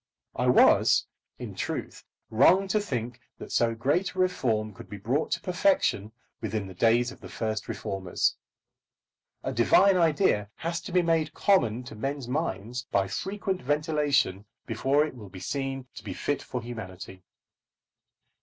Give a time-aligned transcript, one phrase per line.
[0.35, 1.05] I was,
[1.37, 6.11] in truth, wrong to think that so great a reform could be brought to perfection
[6.41, 8.35] within the days of the first reformers.
[9.43, 15.05] A divine idea has to be made common to men's minds by frequent ventilation before
[15.05, 17.21] it will be seen to be fit for humanity.